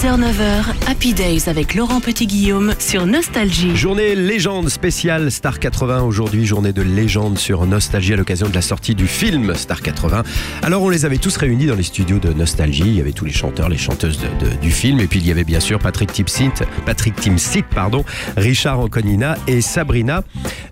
[0.00, 3.76] 6h-9h, Happy Days avec Laurent Petit-Guillaume sur Nostalgie.
[3.76, 8.62] Journée légende spéciale Star 80 aujourd'hui, journée de légende sur Nostalgie à l'occasion de la
[8.62, 10.22] sortie du film Star 80.
[10.62, 13.26] Alors on les avait tous réunis dans les studios de Nostalgie, il y avait tous
[13.26, 14.18] les chanteurs, les chanteuses
[14.62, 18.02] du film et puis il y avait bien sûr Patrick Timsit, Patrick Timsit pardon,
[18.38, 20.22] Richard Anconina et Sabrina.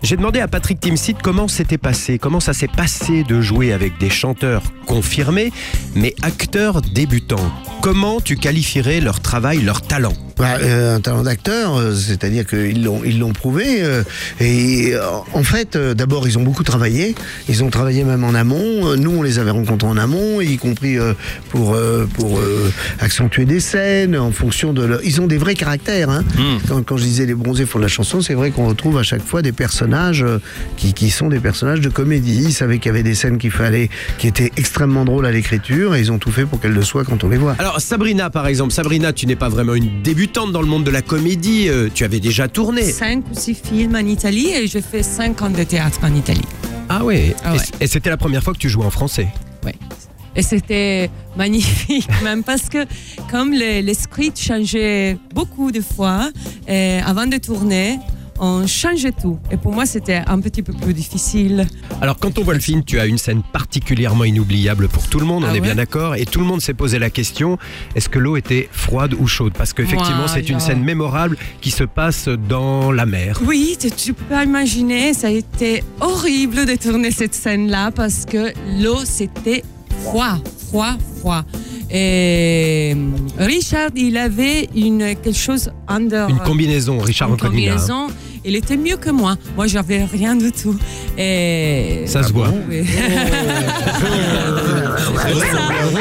[0.01, 3.99] J'ai demandé à Patrick Timsit comment c'était passé, comment ça s'est passé de jouer avec
[3.99, 5.51] des chanteurs confirmés
[5.93, 7.51] mais acteurs débutants.
[7.81, 10.13] Comment tu qualifierais leur travail, leur talent?
[10.45, 13.81] Un talent d'acteur, euh, c'est-à-dire qu'ils l'ont ils l'ont prouvé.
[13.81, 14.03] euh,
[14.39, 15.01] et euh,
[15.33, 17.15] en fait, euh, d'abord, ils ont beaucoup travaillé.
[17.47, 18.87] Ils ont travaillé même en amont.
[18.87, 21.13] Euh, Nous, on les avait rencontrés en amont, y compris euh,
[21.49, 24.83] pour euh, pour euh, accentuer des scènes en fonction de.
[24.85, 24.99] Leur...
[25.03, 26.09] Ils ont des vrais caractères.
[26.09, 26.23] Hein.
[26.67, 29.03] Quand, quand je disais les bronzés font de la chanson, c'est vrai qu'on retrouve à
[29.03, 30.39] chaque fois des personnages euh,
[30.77, 32.43] qui, qui sont des personnages de comédie.
[32.45, 35.95] Ils savaient qu'il y avait des scènes qu'il fallait, qui étaient extrêmement drôles à l'écriture,
[35.95, 37.55] et ils ont tout fait pour qu'elles le soient quand on les voit.
[37.59, 40.91] Alors Sabrina par exemple, Sabrina tu n'es pas vraiment une débutante dans le monde de
[40.91, 42.83] la comédie, euh, tu avais déjà tourné.
[42.83, 46.45] cinq ou six films en Italie et je fais cinq ans de théâtre en Italie.
[46.87, 47.63] Ah ouais, Ah Et- ouais.
[47.81, 49.27] Et, c'était la première fois que tu jouais en français.
[49.65, 49.75] Ouais.
[50.35, 52.85] Et c'était magnifique, même parce que
[53.29, 56.29] comme le, le script changeait beaucoup de fois,
[56.67, 57.99] et avant de tourner,
[58.39, 59.39] on changeait tout.
[59.51, 61.67] Et pour moi, c'était un petit peu plus difficile.
[62.01, 65.25] Alors quand on voit le film, tu as une scène particulièrement inoubliable pour tout le
[65.25, 67.57] monde, on Ah est ouais bien d'accord, et tout le monde s'est posé la question,
[67.95, 69.53] est-ce que l'eau était froide ou chaude?
[69.57, 73.39] Parce qu'effectivement c'est une scène mémorable qui se passe dans la mer.
[73.45, 78.99] Oui, tu, peux imaginer, ça a été horrible de tourner cette scène-là parce que l'eau,
[79.03, 79.63] c'était
[80.03, 80.37] froid,
[80.69, 81.43] froid, froid.
[81.91, 82.95] Et
[83.37, 86.29] Richard, il avait une, quelque chose under.
[86.29, 88.07] Une combinaison, Richard une hein.
[88.45, 89.37] Il était mieux que moi.
[89.55, 90.77] Moi, j'avais rien du tout.
[91.17, 92.51] Et Ça se voit.
[92.69, 92.85] Oui.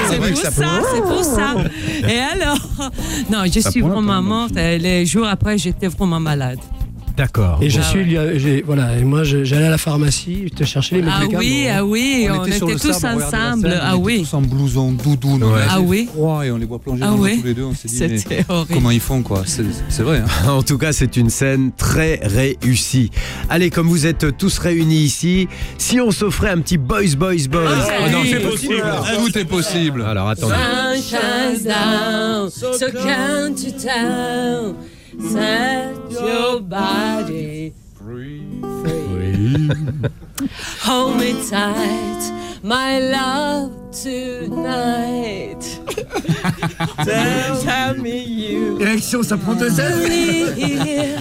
[0.08, 1.54] c'est pour ça, c'est pour ça, c'est pour ça.
[2.08, 2.58] Et alors,
[3.30, 4.54] non, je suis vraiment morte.
[4.54, 6.58] Les jours après, j'étais vraiment malade.
[7.18, 7.58] D'accord.
[7.60, 11.00] Et je Ah suis, j'ai- voilà, et moi je- j'allais à la pharmacie te chercher
[11.00, 11.40] les Ah médicaments.
[11.40, 13.62] oui, ah oui, on, sur était le tous sable, on regardait la ensemble.
[13.70, 15.60] scène, Ah on était oui, tous en blouson, doudoune, on Ouais.
[15.62, 16.08] avait Ah oui.
[16.12, 17.40] froid et on les voit plonger Ah dans l'eau oui.
[17.40, 17.64] tous les deux.
[17.64, 18.72] On s'est dit, mais c'était horrible.
[18.74, 19.42] comment ils font quoi?
[19.46, 20.18] C'est c'est vrai.
[20.24, 20.48] hein.
[20.48, 23.10] En tout cas, c'est une scène très réussie.
[23.50, 27.62] Allez, comme vous êtes tous réunis ici, si on s'offrait un petit Boys, Boys, Boys.
[27.68, 28.28] Ah, non, oui.
[28.30, 28.84] c'est possible.
[29.16, 30.02] Tout est possible.
[30.02, 30.54] Alors attendez.
[30.54, 34.74] Sun shines down, so count to town.
[35.20, 38.62] Set your body free.
[40.82, 42.30] Hold me tight,
[42.62, 45.60] my love tonight.
[47.04, 51.18] tell, tell me you Érection, ça prend deux heures.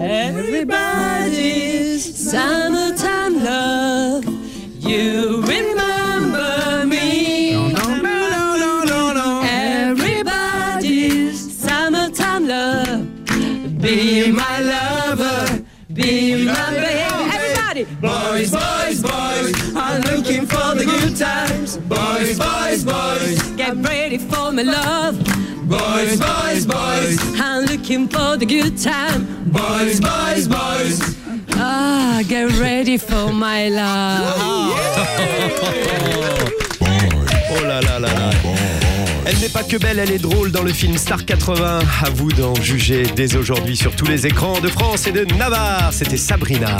[0.00, 2.83] Everybody's summertime
[13.94, 15.64] Be my lover.
[15.92, 16.98] Be my baby.
[17.32, 17.84] Everybody.
[18.00, 19.76] Boys, boys, boys.
[19.76, 21.76] I'm looking for the good times.
[21.76, 23.40] Boys, boys, boys.
[23.56, 25.16] Get ready for my love.
[25.68, 27.20] Boys, boys, boys.
[27.40, 29.26] I'm looking for the good time.
[29.52, 31.00] Boys, boys, boys.
[31.50, 35.04] Ah, get ready for my love.
[39.34, 41.80] Elle n'est pas que belle, elle est drôle dans le film Star 80.
[42.04, 45.92] À vous d'en juger dès aujourd'hui sur tous les écrans de France et de Navarre.
[45.92, 46.76] C'était Sabrina.